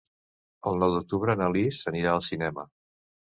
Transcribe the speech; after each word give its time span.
El 0.71 0.79
nou 0.83 0.95
d'octubre 0.95 1.35
na 1.41 1.49
Lis 1.57 1.79
anirà 1.93 2.15
al 2.15 2.23
cinema. 2.29 2.67